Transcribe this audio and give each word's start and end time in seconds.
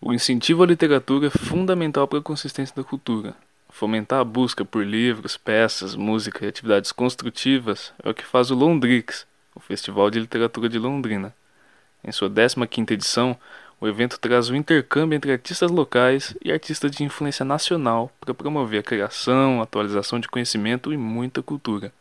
O 0.00 0.12
incentivo 0.12 0.64
à 0.64 0.66
literatura 0.66 1.28
é 1.28 1.30
fundamental 1.30 2.08
para 2.08 2.18
a 2.18 2.22
consistência 2.22 2.74
da 2.74 2.82
cultura. 2.82 3.36
Fomentar 3.70 4.18
a 4.18 4.24
busca 4.24 4.64
por 4.64 4.84
livros, 4.84 5.36
peças, 5.36 5.94
música 5.94 6.44
e 6.44 6.48
atividades 6.48 6.90
construtivas 6.90 7.92
é 8.02 8.10
o 8.10 8.14
que 8.14 8.26
faz 8.26 8.50
o 8.50 8.56
Londrix, 8.56 9.28
o 9.54 9.60
Festival 9.60 10.10
de 10.10 10.18
Literatura 10.18 10.68
de 10.68 10.80
Londrina. 10.80 11.32
Em 12.02 12.10
sua 12.10 12.28
15ª 12.28 12.90
edição, 12.90 13.38
o 13.84 13.88
evento 13.88 14.18
traz 14.18 14.48
o 14.48 14.56
intercâmbio 14.56 15.14
entre 15.14 15.30
artistas 15.30 15.70
locais 15.70 16.34
e 16.42 16.50
artistas 16.50 16.90
de 16.90 17.04
influência 17.04 17.44
nacional 17.44 18.10
para 18.18 18.32
promover 18.32 18.80
a 18.80 18.82
criação, 18.82 19.60
atualização 19.60 20.18
de 20.18 20.26
conhecimento 20.26 20.90
e 20.90 20.96
muita 20.96 21.42
cultura. 21.42 21.92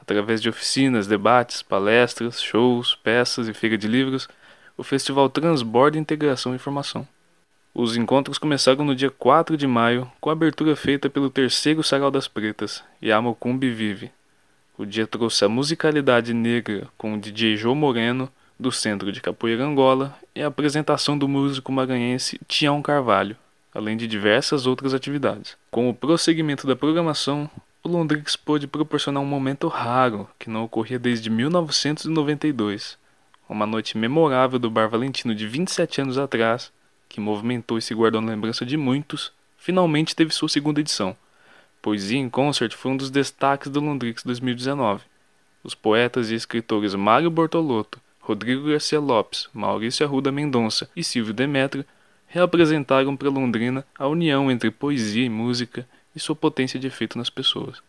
Através 0.00 0.40
de 0.40 0.48
oficinas, 0.48 1.06
debates, 1.06 1.60
palestras, 1.60 2.42
shows, 2.42 2.94
peças 2.94 3.48
e 3.48 3.52
feira 3.52 3.76
de 3.76 3.86
livros, 3.86 4.30
o 4.78 4.82
festival 4.82 5.28
transborda 5.28 5.98
integração 5.98 6.52
e 6.52 6.56
informação. 6.56 7.06
Os 7.74 7.98
encontros 7.98 8.38
começaram 8.38 8.82
no 8.82 8.96
dia 8.96 9.10
4 9.10 9.58
de 9.58 9.66
maio, 9.66 10.10
com 10.22 10.30
a 10.30 10.32
abertura 10.32 10.74
feita 10.74 11.10
pelo 11.10 11.28
terceiro 11.28 11.82
Sarau 11.82 12.10
das 12.10 12.28
Pretas, 12.28 12.82
Yamokumbi 13.02 13.68
Vive. 13.68 14.10
O 14.78 14.86
dia 14.86 15.06
trouxe 15.06 15.44
a 15.44 15.50
musicalidade 15.50 16.32
negra 16.32 16.88
com 16.96 17.12
o 17.12 17.20
DJ 17.20 17.58
João 17.58 17.74
Moreno, 17.74 18.32
do 18.60 18.70
Centro 18.70 19.10
de 19.10 19.22
Capoeira 19.22 19.64
Angola, 19.64 20.14
e 20.34 20.42
a 20.42 20.48
apresentação 20.48 21.16
do 21.16 21.26
músico 21.26 21.72
maranhense 21.72 22.38
Tião 22.46 22.82
Carvalho, 22.82 23.34
além 23.74 23.96
de 23.96 24.06
diversas 24.06 24.66
outras 24.66 24.92
atividades. 24.92 25.56
Com 25.70 25.88
o 25.88 25.94
prosseguimento 25.94 26.66
da 26.66 26.76
programação, 26.76 27.50
o 27.82 27.88
Londrix 27.88 28.36
pôde 28.36 28.66
proporcionar 28.66 29.22
um 29.22 29.26
momento 29.26 29.66
raro 29.66 30.28
que 30.38 30.50
não 30.50 30.64
ocorria 30.64 30.98
desde 30.98 31.30
1992. 31.30 32.98
Uma 33.48 33.64
noite 33.66 33.96
memorável 33.96 34.58
do 34.58 34.70
Bar 34.70 34.90
Valentino 34.90 35.34
de 35.34 35.48
27 35.48 36.02
anos 36.02 36.18
atrás, 36.18 36.70
que 37.08 37.18
movimentou 37.18 37.78
e 37.78 37.82
se 37.82 37.94
guardou 37.94 38.20
na 38.20 38.30
lembrança 38.30 38.66
de 38.66 38.76
muitos, 38.76 39.32
finalmente 39.56 40.14
teve 40.14 40.34
sua 40.34 40.50
segunda 40.50 40.80
edição. 40.80 41.16
Poesia 41.80 42.18
em 42.18 42.28
Concert 42.28 42.76
foi 42.76 42.90
um 42.92 42.96
dos 42.96 43.10
destaques 43.10 43.70
do 43.70 43.80
Londrix 43.80 44.22
2019. 44.22 45.02
Os 45.64 45.74
poetas 45.74 46.30
e 46.30 46.34
escritores 46.34 46.94
Mário 46.94 47.30
Bortolotto, 47.30 47.98
Rodrigo 48.30 48.68
Garcia 48.68 49.00
Lopes, 49.00 49.48
Maurício 49.52 50.06
Arruda 50.06 50.30
Mendonça 50.30 50.88
e 50.94 51.02
Silvio 51.02 51.34
Demetrio 51.34 51.84
reapresentaram 52.28 53.16
para 53.16 53.28
Londrina 53.28 53.84
a 53.98 54.06
união 54.06 54.48
entre 54.48 54.70
poesia 54.70 55.26
e 55.26 55.28
música 55.28 55.84
e 56.14 56.20
sua 56.20 56.36
potência 56.36 56.78
de 56.78 56.86
efeito 56.86 57.18
nas 57.18 57.28
pessoas. 57.28 57.82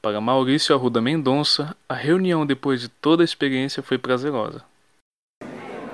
Para 0.00 0.22
Maurício 0.22 0.74
Arruda 0.74 1.02
Mendonça, 1.02 1.76
a 1.86 1.92
reunião 1.92 2.46
depois 2.46 2.80
de 2.80 2.88
toda 2.88 3.22
a 3.22 3.26
experiência 3.26 3.82
foi 3.82 3.98
prazerosa. 3.98 4.64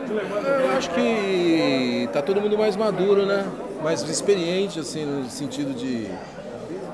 Eu 0.09 0.71
acho 0.77 0.91
que 0.95 2.09
tá 2.13 2.23
todo 2.23 2.41
mundo 2.41 2.57
mais 2.57 2.77
maduro, 2.77 3.27
né? 3.27 3.45
Mais 3.83 4.09
experiente, 4.09 4.79
assim, 4.79 5.05
no 5.05 5.29
sentido 5.29 5.75
de, 5.75 6.07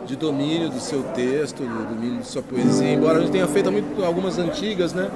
de 0.06 0.16
domínio 0.16 0.70
do 0.70 0.80
seu 0.80 1.02
texto, 1.12 1.62
do 1.62 1.94
domínio 1.94 2.20
de 2.20 2.26
sua 2.26 2.42
poesia. 2.42 2.90
Embora 2.90 3.18
a 3.18 3.20
gente 3.20 3.32
tenha 3.32 3.46
feito 3.46 3.70
muito, 3.70 4.02
algumas 4.02 4.38
antigas, 4.38 4.94
né? 4.94 5.10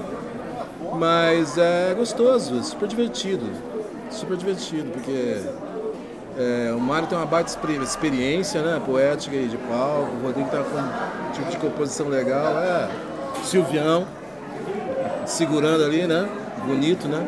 Mas 0.98 1.58
é 1.58 1.94
gostoso, 1.96 2.62
super 2.62 2.88
divertido. 2.88 3.46
Super 4.10 4.36
divertido, 4.36 4.90
porque 4.90 5.40
é, 6.38 6.72
o 6.76 6.80
Mário 6.80 7.08
tem 7.08 7.18
uma 7.18 7.26
baita 7.26 7.50
experiência, 7.82 8.62
né? 8.62 8.80
Poética 8.84 9.34
e 9.34 9.46
de 9.46 9.56
palco. 9.56 10.10
O 10.20 10.26
Rodrigo 10.26 10.48
tá 10.50 10.58
com 10.58 10.78
um 10.78 11.32
tipo 11.32 11.50
de 11.50 11.56
composição 11.56 12.08
legal. 12.08 12.58
É, 12.58 12.88
Silvião, 13.42 14.06
segurando 15.26 15.84
ali, 15.84 16.06
né? 16.06 16.28
Bonito, 16.64 17.08
né? 17.08 17.26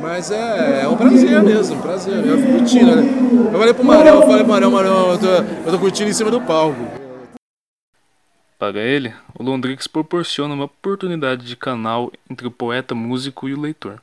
Mas 0.00 0.30
é, 0.30 0.82
é 0.82 0.88
um 0.88 0.96
prazer 0.96 1.42
mesmo, 1.42 1.76
um 1.76 1.80
prazer. 1.80 2.26
Eu 2.26 2.38
fico 2.38 2.52
curtindo, 2.58 2.96
né? 2.96 3.48
Eu 3.52 3.58
falei 3.58 3.74
pro 3.74 3.84
Marão, 3.84 4.20
eu 4.20 4.26
falei 4.26 4.44
Marão, 4.44 4.70
Marão, 4.70 5.12
eu 5.12 5.18
tô, 5.18 5.26
eu 5.26 5.72
tô 5.72 5.78
curtindo 5.78 6.10
em 6.10 6.12
cima 6.12 6.30
do 6.30 6.40
palco. 6.40 7.01
Para 8.62 8.78
ele, 8.78 9.12
o 9.36 9.42
Londrix 9.42 9.88
proporciona 9.88 10.54
uma 10.54 10.66
oportunidade 10.66 11.44
de 11.44 11.56
canal 11.56 12.12
entre 12.30 12.46
o 12.46 12.50
poeta, 12.50 12.94
músico 12.94 13.48
e 13.48 13.54
o 13.54 13.60
leitor. 13.60 14.00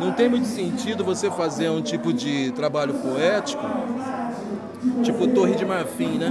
Não 0.00 0.10
tem 0.10 0.26
muito 0.26 0.46
sentido 0.46 1.04
você 1.04 1.30
fazer 1.30 1.68
um 1.68 1.82
tipo 1.82 2.14
de 2.14 2.50
trabalho 2.52 2.94
poético, 2.94 3.62
tipo 5.02 5.28
Torre 5.28 5.54
de 5.54 5.66
Marfim, 5.66 6.16
né? 6.16 6.30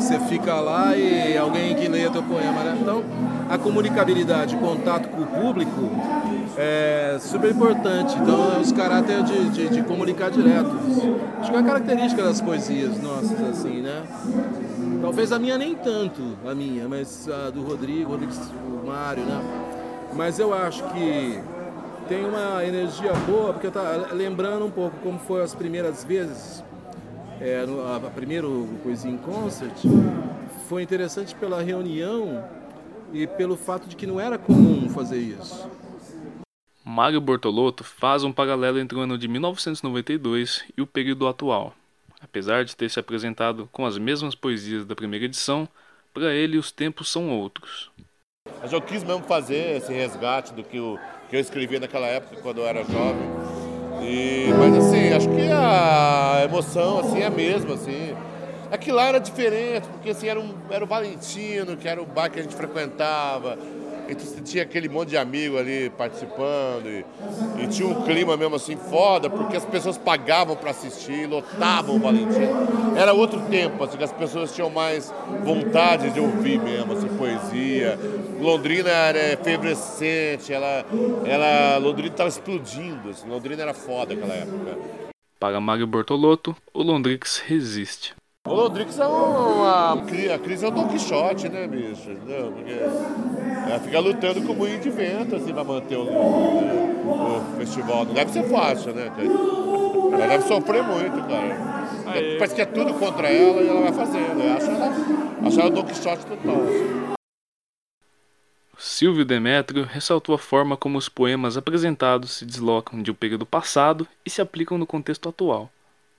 Você 0.00 0.18
fica 0.18 0.54
lá 0.54 0.96
e 0.96 1.38
alguém 1.38 1.76
que 1.76 1.86
leia 1.86 2.10
teu 2.10 2.24
poema, 2.24 2.64
né? 2.64 2.76
Então, 2.82 3.04
a 3.48 3.56
comunicabilidade, 3.56 4.56
contato 4.56 5.08
com 5.10 5.22
o 5.22 5.26
público 5.28 5.92
é 6.56 7.18
super 7.20 7.52
importante. 7.52 8.16
Então, 8.18 8.56
é 8.56 8.58
os 8.58 8.72
caráteres 8.72 9.26
de, 9.26 9.48
de, 9.50 9.68
de, 9.68 9.82
comunicar 9.84 10.28
direto. 10.28 10.76
Acho 11.38 11.52
que 11.52 11.56
é 11.56 11.60
uma 11.60 11.68
característica 11.68 12.20
das 12.20 12.40
poesias 12.40 13.00
nossas, 13.00 13.40
assim, 13.42 13.80
né? 13.80 14.02
Talvez 15.00 15.32
a 15.32 15.38
minha 15.38 15.56
nem 15.56 15.74
tanto, 15.74 16.36
a 16.46 16.54
minha, 16.54 16.88
mas 16.88 17.28
a 17.28 17.50
do 17.50 17.62
Rodrigo, 17.62 18.14
o 18.14 18.86
Mário, 18.86 19.24
né? 19.24 19.40
Mas 20.14 20.38
eu 20.38 20.52
acho 20.52 20.82
que 20.92 21.40
tem 22.08 22.24
uma 22.24 22.64
energia 22.64 23.12
boa, 23.26 23.52
porque 23.52 23.70
tá 23.70 24.08
lembrando 24.12 24.66
um 24.66 24.70
pouco 24.70 24.96
como 25.02 25.18
foi 25.18 25.42
as 25.42 25.54
primeiras 25.54 26.04
vezes, 26.04 26.64
é, 27.40 27.64
no, 27.64 27.82
a, 27.86 27.96
a 27.96 28.10
primeiro 28.10 28.68
Poesia 28.82 29.10
em 29.10 29.16
Concert, 29.16 29.76
foi 30.68 30.82
interessante 30.82 31.34
pela 31.34 31.62
reunião 31.62 32.44
e 33.12 33.26
pelo 33.26 33.56
fato 33.56 33.88
de 33.88 33.96
que 33.96 34.06
não 34.06 34.20
era 34.20 34.38
comum 34.38 34.88
fazer 34.88 35.18
isso. 35.18 35.68
Mário 36.84 37.20
Bortolotto 37.20 37.84
faz 37.84 38.24
um 38.24 38.32
paralelo 38.32 38.78
entre 38.78 38.98
o 38.98 39.00
ano 39.00 39.16
de 39.16 39.28
1992 39.28 40.64
e 40.76 40.82
o 40.82 40.86
período 40.86 41.28
atual. 41.28 41.74
Apesar 42.20 42.64
de 42.64 42.76
ter 42.76 42.90
se 42.90 43.00
apresentado 43.00 43.68
com 43.72 43.86
as 43.86 43.96
mesmas 43.98 44.34
poesias 44.34 44.84
da 44.84 44.94
primeira 44.94 45.24
edição, 45.24 45.68
para 46.12 46.32
ele 46.32 46.58
os 46.58 46.70
tempos 46.70 47.10
são 47.10 47.30
outros. 47.30 47.90
Mas 48.60 48.72
eu 48.72 48.80
quis 48.80 49.02
mesmo 49.02 49.22
fazer 49.24 49.76
esse 49.76 49.92
resgate 49.92 50.52
do 50.52 50.62
que 50.62 50.76
eu, 50.76 50.98
que 51.28 51.36
eu 51.36 51.40
escrevia 51.40 51.80
naquela 51.80 52.06
época, 52.06 52.40
quando 52.42 52.58
eu 52.58 52.66
era 52.66 52.84
jovem. 52.84 53.28
E, 54.02 54.48
mas 54.58 54.74
assim, 54.76 55.12
acho 55.12 55.28
que 55.28 55.50
a 55.52 56.42
emoção 56.44 57.00
assim, 57.00 57.20
é 57.20 57.26
a 57.26 57.30
mesma. 57.30 57.74
Assim. 57.74 58.16
Aquilo 58.70 58.96
lá 58.96 59.06
era 59.06 59.18
diferente, 59.18 59.86
porque 59.88 60.10
assim, 60.10 60.28
era, 60.28 60.40
um, 60.40 60.54
era 60.70 60.84
o 60.84 60.86
Valentino, 60.86 61.76
que 61.76 61.88
era 61.88 62.00
o 62.00 62.06
bar 62.06 62.30
que 62.30 62.40
a 62.40 62.42
gente 62.42 62.54
frequentava. 62.54 63.58
Então 64.10 64.26
você 64.26 64.40
tinha 64.40 64.62
aquele 64.64 64.88
monte 64.88 65.10
de 65.10 65.16
amigo 65.16 65.56
ali 65.56 65.88
participando 65.90 66.86
e, 66.86 67.04
e, 67.62 67.66
tinha 67.68 67.86
um 67.86 68.02
clima 68.02 68.36
mesmo 68.36 68.56
assim 68.56 68.76
foda, 68.76 69.30
porque 69.30 69.56
as 69.56 69.64
pessoas 69.64 69.96
pagavam 69.96 70.56
para 70.56 70.70
assistir, 70.70 71.28
lotavam 71.28 71.96
o 71.96 71.98
Valentino. 72.00 72.96
Era 72.96 73.12
outro 73.12 73.40
tempo, 73.42 73.82
assim, 73.84 73.96
que 73.96 74.04
as 74.04 74.12
pessoas 74.12 74.54
tinham 74.54 74.68
mais 74.68 75.14
vontade 75.44 76.10
de 76.10 76.18
ouvir 76.18 76.60
mesmo, 76.60 76.92
assim, 76.92 77.08
poesia. 77.16 77.98
Londrina 78.40 78.90
era 78.90 79.32
efervescente, 79.32 80.52
ela, 80.52 80.84
ela, 81.24 81.78
Londrina 81.78 82.10
estava 82.10 82.28
explodindo, 82.28 83.10
assim, 83.10 83.28
Londrina 83.28 83.62
era 83.62 83.74
foda 83.74 84.14
naquela 84.14 84.34
época. 84.34 84.78
Para 85.38 85.60
Mário 85.60 85.86
Bortolotto, 85.86 86.54
o 86.74 86.82
Londrix 86.82 87.38
resiste. 87.38 88.14
O 88.46 88.54
Londrix 88.54 88.98
é 88.98 89.06
uma. 89.06 89.92
A 89.92 90.38
crise 90.38 90.64
é 90.64 90.68
o 90.68 90.70
Don 90.70 90.88
Quixote, 90.88 91.48
né, 91.50 91.68
bicho? 91.68 92.10
Não, 92.26 92.52
porque 92.52 92.72
ela 93.68 93.78
fica 93.80 93.98
lutando 94.00 94.42
com 94.42 94.52
o 94.52 94.56
moinho 94.56 94.80
de 94.80 94.90
vento, 94.90 95.36
assim, 95.36 95.52
pra 95.52 95.64
manter 95.64 95.96
o, 95.96 96.02
o, 96.02 97.38
o, 97.38 97.56
festival. 97.58 98.04
Não 98.04 98.14
deve 98.14 98.32
ser 98.32 98.44
fácil, 98.44 98.94
né, 98.94 99.10
cara? 99.10 99.28
Ela 100.12 100.26
deve 100.26 100.44
sofrer 100.44 100.82
muito, 100.82 101.28
cara. 101.28 101.80
Aê. 102.06 102.36
Parece 102.36 102.54
que 102.54 102.62
é 102.62 102.66
tudo 102.66 102.94
contra 102.94 103.28
ela 103.28 103.60
e 103.62 103.68
ela 103.68 103.80
vai 103.82 103.92
fazendo. 103.92 104.42
Eu 104.42 104.52
acho 104.54 104.70
ela, 104.70 104.92
acho 105.46 105.60
ela 105.60 105.70
Don 105.70 105.84
Quixote 105.84 106.26
total. 106.26 106.62
Assim. 106.62 107.10
Silvio 108.78 109.24
Demétrio 109.26 109.84
ressaltou 109.84 110.34
a 110.34 110.38
forma 110.38 110.76
como 110.76 110.96
os 110.96 111.08
poemas 111.08 111.56
apresentados 111.56 112.32
se 112.32 112.46
deslocam 112.46 113.02
de 113.02 113.10
um 113.10 113.14
período 113.14 113.44
passado 113.44 114.08
e 114.24 114.30
se 114.30 114.40
aplicam 114.40 114.78
no 114.78 114.86
contexto 114.86 115.28
atual. 115.28 115.70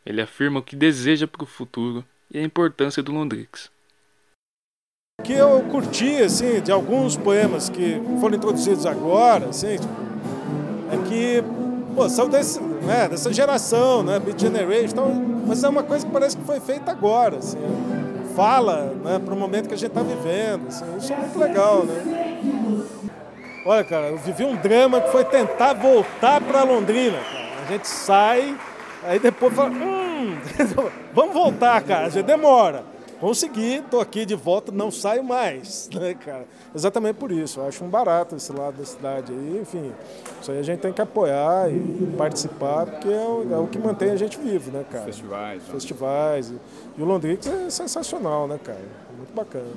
Ele 0.06 0.22
afirma 0.22 0.60
o 0.60 0.64
que 0.64 0.76
deseja 0.76 1.28
para 1.28 1.44
o 1.44 1.48
futuro 1.48 2.06
e 2.30 2.38
a 2.38 2.44
importância 2.44 3.02
do 3.02 3.12
Londrix. 3.12 3.72
Que 5.24 5.34
eu 5.34 5.62
curti 5.72 6.18
assim, 6.22 6.60
de 6.62 6.72
alguns 6.72 7.16
poemas 7.16 7.70
que 7.70 8.02
foram 8.20 8.36
introduzidos 8.36 8.86
agora 8.86 9.48
assim, 9.50 9.78
é 10.92 10.98
que 11.08 11.44
pô, 11.96 12.10
são 12.10 12.28
desse, 12.28 12.60
né, 12.60 13.08
dessa 13.08 13.32
geração, 13.32 14.04
né, 14.04 14.20
Beat 14.20 14.40
Generation, 14.40 14.92
então, 14.92 15.12
mas 15.46 15.64
é 15.64 15.70
uma 15.70 15.84
coisa 15.84 16.06
que 16.06 16.12
parece 16.12 16.38
que 16.38 16.44
foi 16.44 16.60
feita 16.60 16.92
agora. 16.92 17.38
Assim, 17.38 17.58
fala 18.36 18.94
né, 19.04 19.20
para 19.24 19.34
o 19.34 19.38
momento 19.38 19.68
que 19.68 19.74
a 19.74 19.78
gente 19.78 19.90
está 19.90 20.02
vivendo. 20.02 20.68
Assim, 20.68 20.86
isso 20.98 21.14
é 21.14 21.18
muito 21.18 21.40
legal. 21.40 21.84
Né? 21.84 22.84
Olha, 23.66 23.84
cara, 23.84 24.08
eu 24.08 24.18
vivi 24.18 24.44
um 24.44 24.56
drama 24.56 25.02
que 25.02 25.12
foi 25.12 25.24
tentar 25.24 25.74
voltar 25.74 26.42
para 26.42 26.64
Londrina. 26.64 27.18
Cara. 27.18 27.64
A 27.64 27.72
gente 27.72 27.88
sai, 27.88 28.56
aí 29.04 29.20
depois 29.20 29.54
fala. 29.54 29.70
Hum, 29.70 30.38
vamos 31.14 31.34
voltar, 31.34 31.82
cara, 31.84 32.10
já 32.10 32.22
demora. 32.22 32.91
Consegui, 33.22 33.84
tô 33.92 34.00
aqui 34.00 34.26
de 34.26 34.34
volta, 34.34 34.72
não 34.72 34.90
saio 34.90 35.24
mais, 35.24 35.88
né, 35.94 36.16
cara? 36.16 36.48
Exatamente 36.74 37.18
por 37.18 37.32
isso, 37.32 37.60
eu 37.60 37.68
acho 37.68 37.84
um 37.84 37.88
barato 37.88 38.36
esse 38.36 38.52
lado 38.52 38.78
da 38.78 38.84
cidade 38.84 39.32
aí, 39.32 39.60
enfim. 39.62 39.94
Isso 40.42 40.52
aí 40.52 40.58
a 40.58 40.64
gente 40.64 40.80
tem 40.80 40.92
que 40.92 41.04
apoiar 41.04 41.72
e 41.72 42.16
participar, 42.18 42.88
porque 42.88 43.08
é 43.08 43.12
o, 43.12 43.48
é 43.54 43.60
o 43.60 43.68
que 43.68 43.78
mantém 43.78 44.10
a 44.10 44.16
gente 44.16 44.40
vivo, 44.40 44.72
né, 44.72 44.84
cara? 44.90 45.06
Festivais. 45.06 45.62
Festivais. 45.68 46.50
E, 46.50 46.60
e 46.98 47.04
o 47.04 47.06
Londrix 47.06 47.46
é 47.46 47.70
sensacional, 47.70 48.48
né, 48.48 48.60
cara? 48.64 48.82
Muito 49.16 49.34
bacana. 49.36 49.68